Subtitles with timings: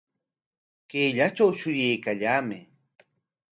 [0.89, 2.63] Kayllatraw shuyaykallaamay